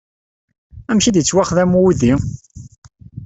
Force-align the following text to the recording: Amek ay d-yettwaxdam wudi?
Amek 0.89 1.05
ay 1.05 1.13
d-yettwaxdam 1.13 1.71
wudi? 1.79 2.13